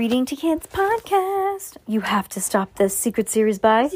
[0.00, 1.76] Reading to Kids podcast.
[1.86, 3.90] You have to stop this secret series by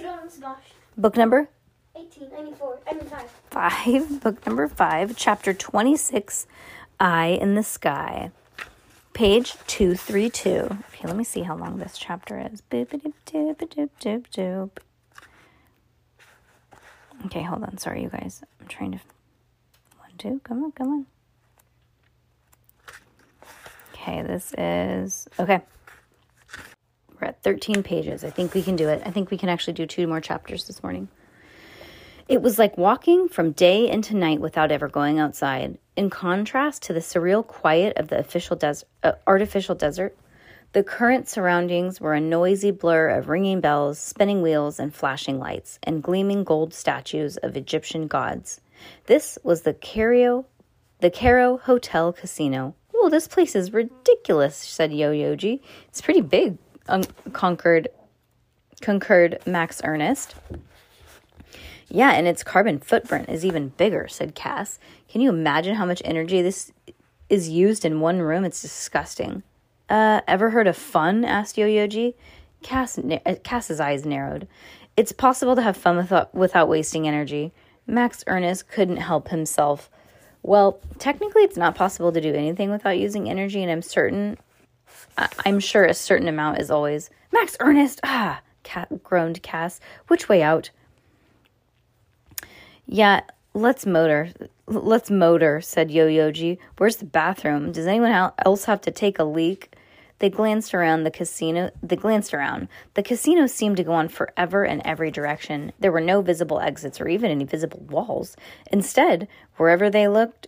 [0.98, 1.48] book number
[1.94, 3.30] 1894, I mean 5.
[3.50, 4.20] five.
[4.22, 6.46] Book number five, chapter 26
[7.00, 8.32] Eye in the Sky.
[9.14, 10.50] Page 232.
[10.50, 12.62] Okay, let me see how long this chapter is.
[17.24, 17.78] Okay, hold on.
[17.78, 18.42] Sorry, you guys.
[18.60, 18.98] I'm trying to.
[20.00, 20.42] One, two.
[20.44, 21.06] Come on, come on.
[23.94, 25.27] Okay, this is.
[25.41, 25.62] Okay.
[27.45, 28.25] We're at 13 pages.
[28.25, 29.03] I think we can do it.
[29.05, 31.09] I think we can actually do two more chapters this morning.
[32.27, 35.78] It was like walking from day into night without ever going outside.
[35.95, 40.17] In contrast to the surreal quiet of the official des- uh, artificial desert,
[40.72, 45.78] the current surroundings were a noisy blur of ringing bells, spinning wheels, and flashing lights,
[45.83, 48.61] and gleaming gold statues of Egyptian gods.
[49.05, 50.47] This was the Cairo,
[51.00, 52.75] the Cairo Hotel Casino.
[52.95, 55.61] Oh, this place is ridiculous," said Yo-Yoji.
[55.89, 56.56] "It's pretty big,"
[56.88, 57.88] um, conquered,
[58.80, 60.34] concurred Max Ernest.
[61.88, 64.78] Yeah, and its carbon footprint is even bigger, said Cass.
[65.08, 66.72] Can you imagine how much energy this
[67.28, 68.44] is used in one room?
[68.44, 69.42] It's disgusting.
[69.88, 71.24] Uh, ever heard of fun?
[71.24, 72.14] asked Yo-Yoji.
[72.62, 74.48] Cass, uh, Cass's eyes narrowed.
[74.96, 77.52] It's possible to have fun without, without wasting energy.
[77.86, 79.91] Max Ernest couldn't help himself.
[80.42, 84.38] Well, technically, it's not possible to do anything without using energy, and I'm certain,
[85.19, 87.11] I- I'm sure a certain amount is always.
[87.33, 88.00] Max Ernest!
[88.03, 88.41] Ah!
[88.62, 89.81] Cat groaned Cass.
[90.09, 90.71] Which way out?
[92.87, 93.21] Yeah,
[93.53, 94.31] let's motor.
[94.66, 96.59] Let's motor, said Yo-Yoji.
[96.78, 97.72] Where's the bathroom?
[97.72, 99.75] Does anyone else have to take a leak?
[100.21, 101.71] They glanced around the casino.
[101.83, 102.69] They glanced around.
[102.94, 105.72] The casino seemed to go on forever in every direction.
[105.78, 108.37] There were no visible exits or even any visible walls.
[108.71, 110.47] Instead, wherever they looked,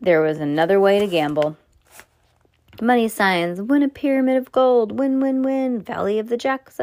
[0.00, 1.58] there was another way to gamble.
[2.80, 6.80] Money signs, win a pyramid of gold, win, win, win, Valley of the Jacks,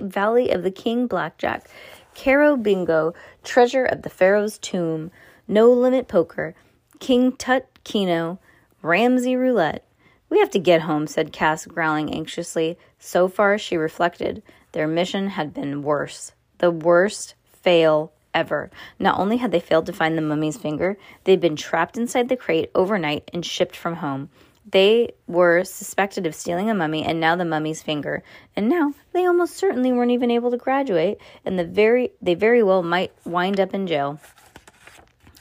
[0.00, 1.68] Valley of the King Blackjack,
[2.14, 5.10] Caro Bingo, Treasure of the Pharaoh's Tomb,
[5.48, 6.54] No Limit Poker,
[7.00, 8.38] King Tut Keno,
[8.82, 9.84] Ramses Roulette.
[10.28, 12.78] We have to get home, said Cass, growling anxiously.
[13.00, 16.32] So far, she reflected, their mission had been worse.
[16.58, 18.70] The worst fail ever.
[19.00, 22.36] Not only had they failed to find the mummy's finger, they'd been trapped inside the
[22.36, 24.30] crate overnight and shipped from home.
[24.70, 28.22] They were suspected of stealing a mummy and now the mummy's finger.
[28.54, 32.62] And now they almost certainly weren't even able to graduate and the very they very
[32.62, 34.20] well might wind up in jail.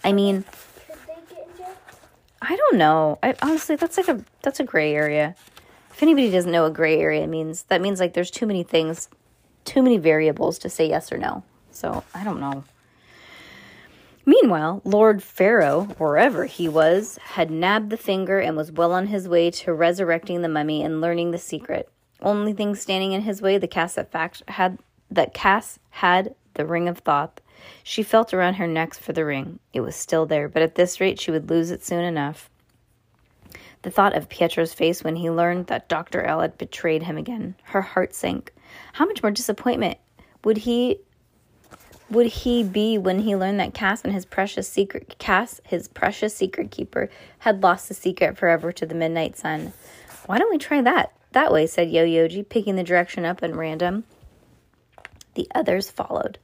[0.04, 0.44] I mean,
[0.88, 1.76] Could they get in jail?
[2.42, 3.20] I don't know.
[3.22, 5.36] I honestly that's like a that's a gray area.
[5.92, 9.10] If anybody doesn't know what gray area means, that means like there's too many things,
[9.66, 11.44] too many variables to say yes or no.
[11.72, 12.64] So, I don't know.
[14.30, 19.28] Meanwhile, Lord Pharaoh, wherever he was, had nabbed the finger and was well on his
[19.28, 21.90] way to resurrecting the mummy and learning the secret.
[22.22, 24.78] Only thing standing in his way, the Cass that fact had
[25.10, 27.42] that Cass had the ring of Thoth.
[27.82, 29.58] She felt around her neck for the ring.
[29.74, 32.52] It was still there, but at this rate she would lose it soon enough.
[33.82, 36.22] The thought of Pietro's face when he learned that Dr.
[36.22, 38.54] L had betrayed him again, her heart sank.
[38.94, 39.98] How much more disappointment
[40.44, 41.00] would he
[42.10, 46.36] would he be when he learned that Cass and his precious secret Cass, his precious
[46.36, 47.10] secret keeper,
[47.40, 49.74] had lost the secret forever to the midnight sun?
[50.26, 51.14] Why don't we try that?
[51.32, 54.04] That way, said Yo-Yoji, picking the direction up at random.
[55.36, 56.40] The others followed.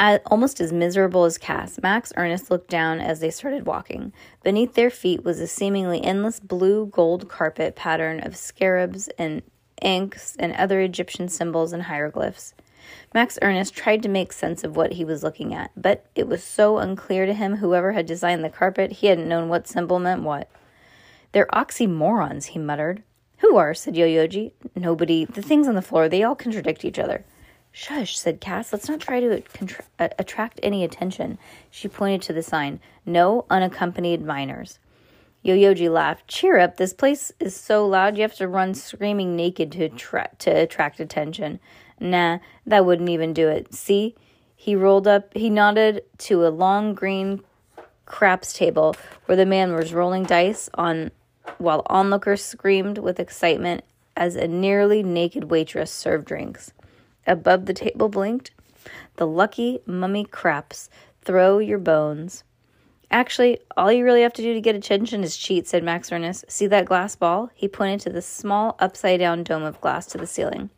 [0.00, 4.12] Almost as miserable as Cass, Max Ernest looked down as they started walking.
[4.42, 9.42] Beneath their feet was a seemingly endless blue gold carpet pattern of scarabs and
[9.82, 12.54] ankhs and other Egyptian symbols and hieroglyphs.
[13.12, 16.42] Max Ernest tried to make sense of what he was looking at, but it was
[16.42, 20.22] so unclear to him whoever had designed the carpet, he hadn't known what symbol meant
[20.22, 20.50] what.
[21.32, 23.02] They're oxymorons, he muttered.
[23.38, 23.74] Who are?
[23.74, 24.52] said Yo-Yoji.
[24.74, 25.24] Nobody.
[25.24, 27.24] The things on the floor, they all contradict each other.
[27.72, 28.72] Shush, said Cass.
[28.72, 31.38] Let's not try to contra- attract any attention.
[31.70, 32.78] She pointed to the sign.
[33.04, 34.78] No unaccompanied minors.
[35.44, 36.26] Yo-Yoji laughed.
[36.26, 36.78] Cheer up.
[36.78, 40.98] This place is so loud you have to run screaming naked to, attra- to attract
[40.98, 41.60] attention.
[42.00, 43.72] Nah, that wouldn't even do it.
[43.72, 44.16] See?
[44.56, 47.42] He rolled up, he nodded to a long green
[48.06, 48.96] craps table
[49.26, 51.10] where the man was rolling dice on
[51.58, 53.84] while onlookers screamed with excitement
[54.16, 56.72] as a nearly naked waitress served drinks.
[57.26, 58.50] Above the table blinked
[59.16, 60.88] the lucky mummy craps.
[61.22, 62.44] Throw your bones.
[63.10, 66.44] Actually, all you really have to do to get attention is cheat, said Max Ernest.
[66.50, 67.50] See that glass ball?
[67.54, 70.70] He pointed to the small upside down dome of glass to the ceiling.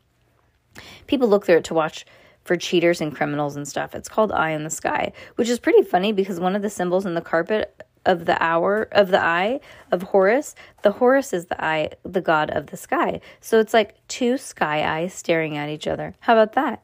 [1.06, 2.05] People look through it to watch
[2.44, 3.94] for cheaters and criminals and stuff.
[3.94, 7.06] It's called Eye in the Sky, which is pretty funny because one of the symbols
[7.06, 11.62] in the carpet of the hour of the eye of Horus, the Horus is the
[11.62, 13.20] eye, the god of the sky.
[13.40, 16.14] So it's like two sky eyes staring at each other.
[16.20, 16.82] How about that?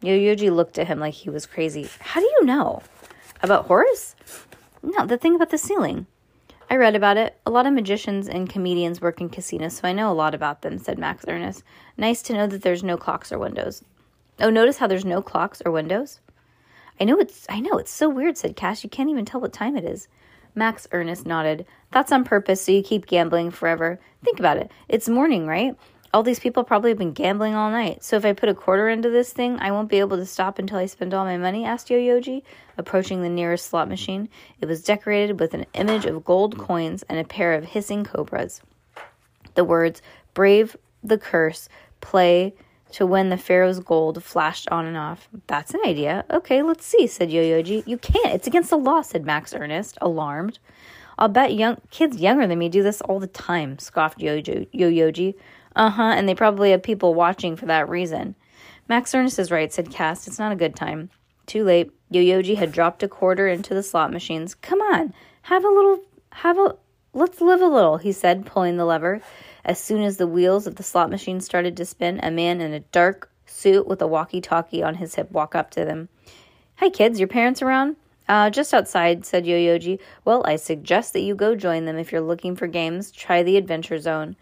[0.00, 1.88] Yo-Yoji looked at him like he was crazy.
[2.00, 2.82] How do you know?
[3.42, 4.16] About Horus?
[4.82, 6.06] No, the thing about the ceiling.
[6.68, 7.38] I read about it.
[7.44, 10.62] A lot of magicians and comedians work in casinos, so I know a lot about
[10.62, 11.62] them, said Max Ernest.
[11.96, 13.84] Nice to know that there's no clocks or windows.
[14.40, 16.20] Oh, notice how there's no clocks or windows?
[17.00, 18.82] I know it's I know it's so weird, said Cass.
[18.82, 20.08] You can't even tell what time it is.
[20.54, 21.66] Max Ernest nodded.
[21.90, 24.00] That's on purpose so you keep gambling forever.
[24.24, 24.70] Think about it.
[24.88, 25.76] It's morning, right?
[26.14, 28.04] All these people probably have been gambling all night.
[28.04, 30.58] So if I put a quarter into this thing, I won't be able to stop
[30.58, 31.64] until I spend all my money?
[31.64, 32.42] asked Yo-Yoji,
[32.76, 34.28] approaching the nearest slot machine.
[34.60, 38.60] It was decorated with an image of gold coins and a pair of hissing cobras.
[39.54, 40.02] The words,
[40.34, 41.70] brave the curse,
[42.02, 42.54] play
[42.92, 45.30] to win the Pharaoh's gold flashed on and off.
[45.46, 46.26] That's an idea.
[46.30, 47.86] Okay, let's see, said Yo-Yoji.
[47.86, 48.34] You can't.
[48.34, 50.58] It's against the law, said Max Ernest, alarmed.
[51.18, 55.34] I'll bet young kids younger than me do this all the time, scoffed Yo-Yoji.
[55.74, 58.34] Uh huh, and they probably have people watching for that reason.
[58.88, 60.26] Max Ernest is right, said Cass.
[60.26, 61.10] It's not a good time.
[61.46, 61.90] Too late.
[62.10, 64.54] Yo-Yoji had dropped a quarter into the slot machines.
[64.54, 66.76] Come on, have a little, have a,
[67.14, 69.20] let's live a little, he said, pulling the lever.
[69.64, 72.74] As soon as the wheels of the slot machine started to spin, a man in
[72.74, 76.08] a dark suit with a walkie talkie on his hip walked up to them.
[76.76, 77.96] Hi, kids, your parents around?
[78.28, 79.98] Uh, just outside, said Yo-Yoji.
[80.24, 83.10] Well, I suggest that you go join them if you're looking for games.
[83.10, 84.36] Try the Adventure Zone.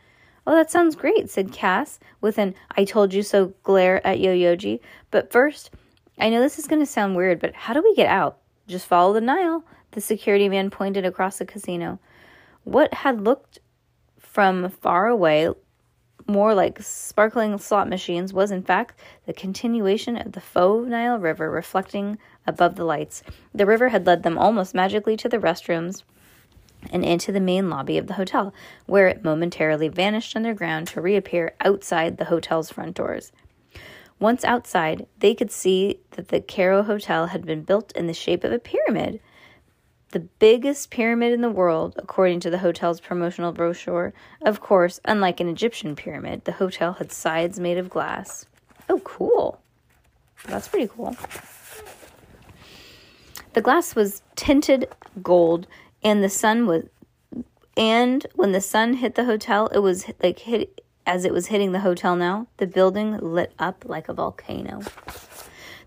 [0.46, 4.81] Oh, that sounds great, said Cass, with an I told you so glare at Yo-Yoji.
[5.10, 5.70] But first,
[6.19, 8.38] I know this is going to sound weird, but how do we get out?
[8.66, 9.64] Just follow the Nile.
[9.92, 11.98] The security man pointed across the casino.
[12.64, 13.58] What had looked
[14.19, 15.50] from far away,
[16.26, 21.50] more like sparkling slot machines, was in fact the continuation of the faux Nile River
[21.50, 23.22] reflecting above the lights.
[23.54, 26.04] The river had led them almost magically to the restrooms
[26.90, 28.52] and into the main lobby of the hotel,
[28.87, 33.32] where it momentarily vanished underground to reappear outside the hotel's front doors.
[34.19, 38.44] Once outside, they could see that the Cairo Hotel had been built in the shape
[38.44, 39.19] of a pyramid.
[40.10, 44.12] The biggest pyramid in the world, according to the hotel's promotional brochure.
[44.43, 48.44] Of course, unlike an Egyptian pyramid, the hotel had sides made of glass.
[48.90, 49.60] Oh, cool.
[50.46, 51.16] That's pretty cool.
[53.52, 54.88] The glass was tinted
[55.22, 55.66] gold
[56.02, 56.85] and the sun was
[57.76, 61.73] and when the sun hit the hotel it was like hit as it was hitting
[61.73, 64.81] the hotel now the building lit up like a volcano.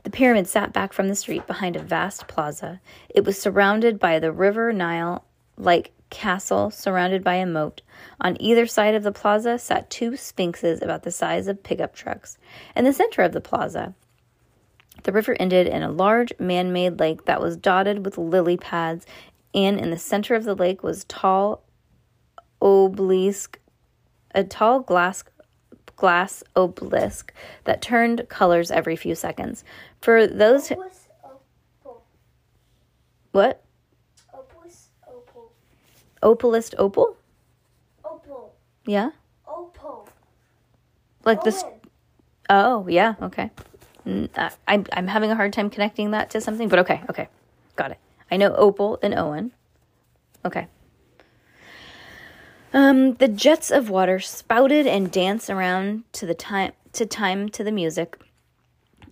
[0.04, 2.82] The pyramid sat back from the street behind a vast plaza.
[3.08, 5.24] It was surrounded by the river nile
[5.58, 7.82] like castle surrounded by a moat.
[8.20, 12.38] On either side of the plaza sat two sphinxes about the size of pickup trucks.
[12.76, 13.94] In the center of the plaza
[15.04, 19.06] the river ended in a large man made lake that was dotted with lily pads
[19.54, 21.64] and in the center of the lake was tall
[22.62, 23.60] obelisk,
[24.34, 25.24] a tall glass
[25.96, 27.34] glass obelisk
[27.66, 29.64] that turned colors every few seconds.
[30.02, 30.84] For those who,
[33.32, 33.64] what?
[34.34, 35.52] Opal.
[36.22, 37.18] Opalist opal?
[38.04, 38.54] Opal.
[38.86, 39.12] Yeah.
[39.48, 40.10] Opal.
[41.26, 41.64] Like this
[42.50, 43.52] Oh, yeah, okay.
[44.06, 47.30] I'm I'm having a hard time connecting that to something, but okay, okay.
[47.76, 47.98] Got it.
[48.34, 49.52] I know Opal and Owen.
[50.44, 50.66] Okay.
[52.74, 57.64] Um, the jets of water spouted and danced around to the time to time to
[57.64, 58.20] the music.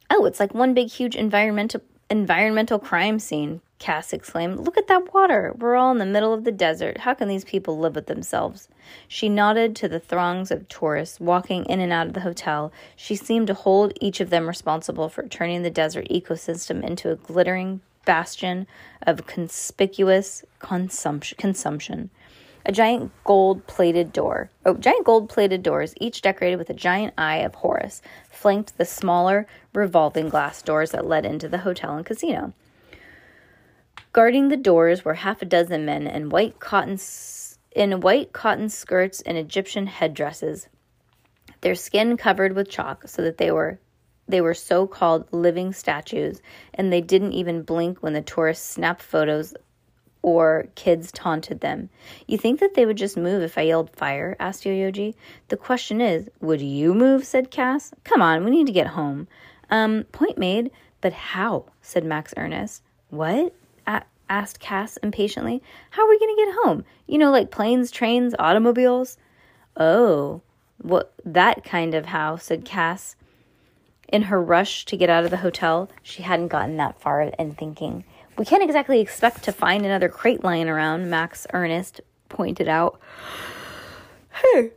[0.10, 4.62] Oh, it's like one big huge environmental environmental crime scene, Cass exclaimed.
[4.62, 5.54] Look at that water.
[5.56, 6.98] We're all in the middle of the desert.
[6.98, 8.70] How can these people live with themselves?
[9.08, 12.72] She nodded to the throngs of tourists walking in and out of the hotel.
[12.96, 17.16] She seemed to hold each of them responsible for turning the desert ecosystem into a
[17.16, 18.67] glittering bastion
[19.01, 21.38] of conspicuous consumption.
[21.38, 22.10] consumption.
[22.65, 27.15] A giant gold plated door, oh, giant gold plated doors, each decorated with a giant
[27.17, 32.05] eye of Horus, flanked the smaller revolving glass doors that led into the hotel and
[32.05, 32.53] casino.
[34.13, 37.00] Guarding the doors were half a dozen men in white cotton
[37.72, 40.67] in white cotton skirts and Egyptian headdresses,
[41.62, 43.79] their skin covered with chalk so that they were
[44.32, 46.42] they were so-called living statues
[46.74, 49.54] and they didn't even blink when the tourists snapped photos
[50.22, 51.90] or kids taunted them.
[52.28, 54.36] You think that they would just move if I yelled fire?
[54.40, 55.16] asked Yoyoji.
[55.48, 57.26] The question is, would you move?
[57.26, 57.94] said Cass.
[58.04, 59.28] Come on, we need to get home.
[59.70, 60.72] Um, point made,
[61.02, 61.66] but how?
[61.82, 62.84] said Max Ernest.
[63.10, 63.54] What?
[63.88, 65.64] A- asked Cass impatiently.
[65.90, 66.86] How are we going to get home?
[67.08, 69.18] You know, like planes, trains, automobiles?
[69.76, 70.42] Oh,
[70.78, 73.16] what that kind of how, said Cass.
[74.12, 77.56] In her rush to get out of the hotel, she hadn't gotten that far in
[77.56, 78.03] thinking.
[78.38, 83.00] We can't exactly expect to find another crate lying around, Max Ernest pointed out.
[84.34, 84.72] Hey,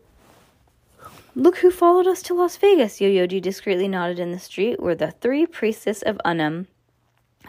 [1.34, 5.10] look who followed us to Las Vegas, Yoyoji discreetly nodded in the street where the
[5.10, 6.68] three priestesses of Unum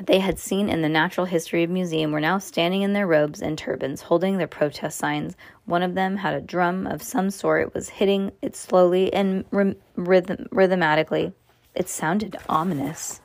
[0.03, 3.57] they had seen in the Natural History Museum were now standing in their robes and
[3.57, 5.37] turbans, holding their protest signs.
[5.65, 7.73] One of them had a drum of some sort.
[7.73, 11.33] Was hitting it slowly and rhythm- rhythmatically.
[11.75, 13.19] It sounded ominous.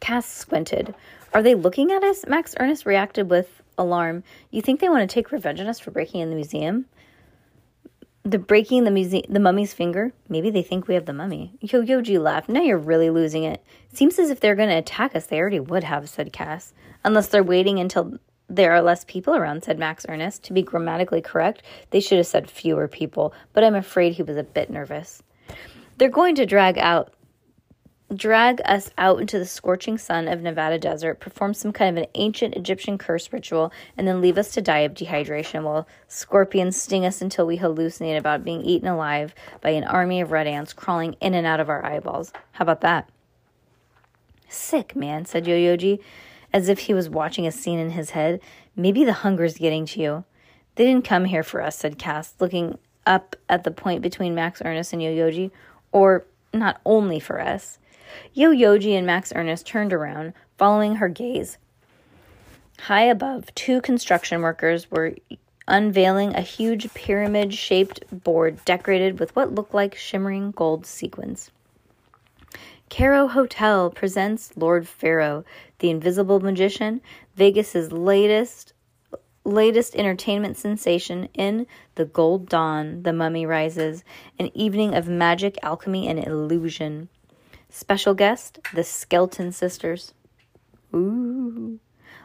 [0.00, 0.94] Cass squinted.
[1.32, 2.26] Are they looking at us?
[2.26, 4.24] Max Ernest reacted with alarm.
[4.50, 6.86] You think they want to take revenge on us for breaking in the museum?
[8.24, 10.12] The breaking the museum, the mummy's finger.
[10.28, 11.52] Maybe they think we have the mummy.
[11.60, 12.48] Yo Yoji laughed.
[12.48, 13.62] Now you're really losing it.
[13.92, 15.26] Seems as if they're going to attack us.
[15.26, 16.74] They already would have," said Cass.
[17.04, 18.18] Unless they're waiting until
[18.48, 20.42] there are less people around," said Max Ernest.
[20.44, 23.32] To be grammatically correct, they should have said fewer people.
[23.52, 25.22] But I'm afraid he was a bit nervous.
[25.96, 27.12] They're going to drag out
[28.14, 32.10] drag us out into the scorching sun of Nevada desert, perform some kind of an
[32.14, 37.04] ancient Egyptian curse ritual, and then leave us to die of dehydration while scorpions sting
[37.04, 41.14] us until we hallucinate about being eaten alive by an army of red ants crawling
[41.20, 42.32] in and out of our eyeballs.
[42.52, 43.10] How about that?
[44.48, 45.98] Sick, man, said Yoyoji,
[46.52, 48.40] as if he was watching a scene in his head.
[48.74, 50.24] Maybe the hunger's getting to you.
[50.76, 52.78] They didn't come here for us, said Cass, looking
[53.08, 55.50] up at the point between Max Ernest and Yoyoji.
[55.90, 57.78] Or not only for us.
[58.36, 61.58] Yoyoji and Max Ernest turned around, following her gaze.
[62.82, 65.14] High above, two construction workers were
[65.66, 71.50] unveiling a huge pyramid shaped board decorated with what looked like shimmering gold sequins.
[72.88, 75.44] Caro Hotel presents Lord Pharaoh,
[75.80, 77.02] the invisible magician,
[77.36, 78.72] Vegas's latest
[79.48, 84.04] latest entertainment sensation in The Gold Dawn, The Mummy Rises,
[84.38, 87.08] an evening of magic, alchemy, and illusion.
[87.70, 90.12] Special guest, the Skelton Sisters.
[90.94, 91.80] Ooh.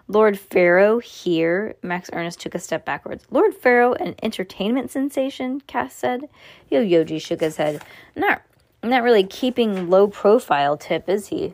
[0.08, 1.75] Lord Pharaoh here.
[1.82, 3.25] Max Ernest took a step backwards.
[3.32, 6.30] Lord Pharaoh, an entertainment sensation, Cass said.
[6.72, 7.82] Yoyoji shook his head.
[8.15, 8.42] Not,
[8.84, 11.53] not really keeping low profile tip, is he?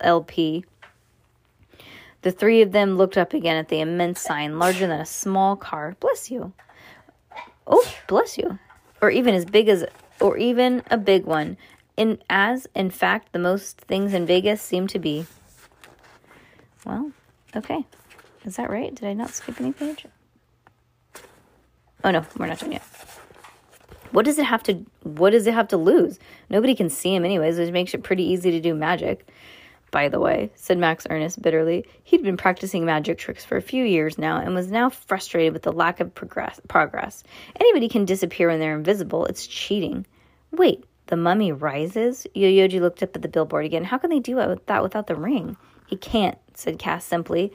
[0.00, 0.64] LP.
[2.26, 5.54] The three of them looked up again at the immense sign, larger than a small
[5.54, 5.94] car.
[6.00, 6.52] Bless you.
[7.68, 8.58] Oh, bless you.
[9.00, 9.84] Or even as big as,
[10.18, 11.56] or even a big one
[11.96, 15.24] in as in fact the most things in Vegas seem to be.
[16.84, 17.12] Well,
[17.54, 17.86] okay.
[18.44, 18.92] Is that right?
[18.92, 20.04] Did I not skip any page?
[22.02, 22.82] Oh no, we're not done yet.
[24.10, 26.18] What does it have to what does it have to lose?
[26.50, 29.28] Nobody can see him anyways, which makes it pretty easy to do magic.
[29.90, 31.86] By the way, said Max Ernest bitterly.
[32.04, 35.62] He'd been practicing magic tricks for a few years now and was now frustrated with
[35.62, 36.60] the lack of progress.
[36.68, 37.22] progress.
[37.60, 39.26] Anybody can disappear when they're invisible.
[39.26, 40.06] It's cheating.
[40.50, 42.26] Wait, the mummy rises?
[42.34, 43.84] Yoyoji looked up at the billboard again.
[43.84, 44.34] How can they do
[44.66, 45.56] that without the ring?
[45.86, 47.52] He can't, said Cass simply.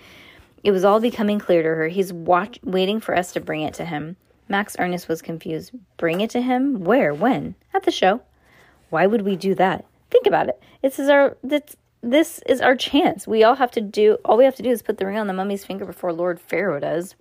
[0.63, 1.87] It was all becoming clear to her.
[1.89, 4.15] He's watch- waiting for us to bring it to him.
[4.47, 5.71] Max Ernest was confused.
[5.97, 6.83] Bring it to him?
[6.83, 7.13] Where?
[7.13, 7.55] When?
[7.73, 8.21] At the show.
[8.89, 9.85] Why would we do that?
[10.09, 10.61] Think about it.
[10.83, 11.37] Is our
[12.01, 13.27] this is our chance.
[13.27, 15.27] We all have to do all we have to do is put the ring on
[15.27, 17.15] the mummy's finger before Lord Pharaoh does.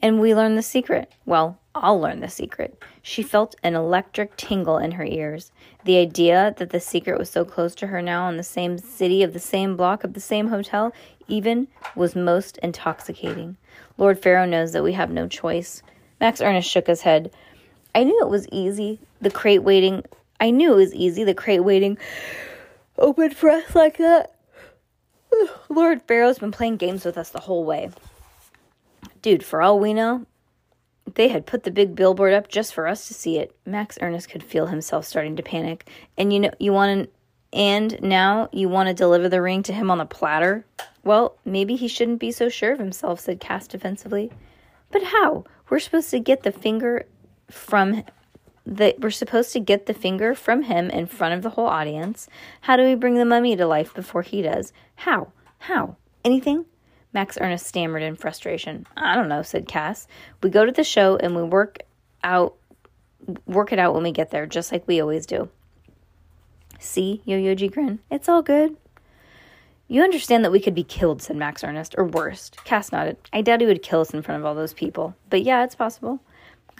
[0.00, 1.12] And we learn the secret.
[1.26, 2.82] Well, I'll learn the secret.
[3.02, 5.52] She felt an electric tingle in her ears.
[5.84, 9.22] The idea that the secret was so close to her now in the same city,
[9.22, 10.92] of the same block, of the same hotel,
[11.28, 13.56] even was most intoxicating.
[13.96, 15.82] Lord Pharaoh knows that we have no choice.
[16.20, 17.30] Max Ernest shook his head.
[17.94, 18.98] I knew it was easy.
[19.20, 20.02] The crate waiting.
[20.40, 21.22] I knew it was easy.
[21.22, 21.96] The crate waiting
[22.98, 24.34] open for us like that.
[25.68, 27.90] Lord Pharaoh's been playing games with us the whole way.
[29.20, 30.26] Dude, for all we know,
[31.14, 33.54] they had put the big billboard up just for us to see it.
[33.66, 35.88] Max Ernest could feel himself starting to panic.
[36.16, 39.72] And you know, you want to, and now you want to deliver the ring to
[39.72, 40.64] him on a platter?
[41.04, 44.30] Well, maybe he shouldn't be so sure of himself, said Cass defensively.
[44.90, 45.44] But how?
[45.68, 47.06] We're supposed to get the finger
[47.50, 48.04] from
[48.64, 52.28] the we're supposed to get the finger from him in front of the whole audience.
[52.62, 54.72] How do we bring the mummy to life before he does?
[54.96, 55.32] How?
[55.58, 55.96] How?
[56.24, 56.66] Anything?
[57.12, 58.86] Max Ernest stammered in frustration.
[58.96, 60.06] I don't know, said Cass.
[60.42, 61.78] We go to the show and we work
[62.24, 62.54] out
[63.46, 65.48] work it out when we get there, just like we always do.
[66.78, 68.00] See, Yoyoji grinned.
[68.10, 68.76] It's all good.
[69.86, 72.50] You understand that we could be killed, said Max Ernest, or worse.
[72.64, 73.18] Cass nodded.
[73.32, 75.14] I doubt he would kill us in front of all those people.
[75.28, 76.20] But yeah, it's possible.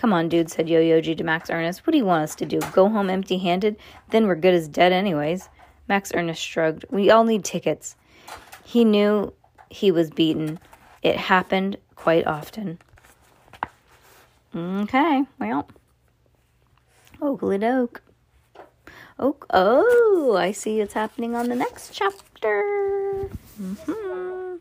[0.02, 1.86] Come on, dude, said Yo-Yoji to Max Ernest.
[1.86, 2.58] What do you want us to do?
[2.72, 3.76] Go home empty-handed?
[4.10, 5.48] Then we're good as dead anyways.
[5.86, 6.84] Max Ernest shrugged.
[6.90, 7.94] We all need tickets.
[8.64, 9.32] He knew
[9.70, 10.58] he was beaten.
[11.02, 12.80] It happened quite often.
[14.56, 15.68] Okay, well.
[17.20, 18.02] Oakley doke.
[19.20, 19.46] Oak.
[19.50, 23.28] Oh, I see it's happening on the next chapter.
[23.56, 24.56] hmm